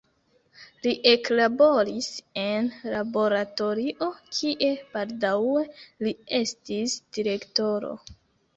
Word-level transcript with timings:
Li 0.85 0.93
eklaboris 1.11 2.07
en 2.45 2.71
laboratorio, 2.95 4.09
kie 4.39 4.73
baldaŭe 4.97 5.69
li 6.09 6.17
estis 6.41 6.99
direktoro. 7.21 7.97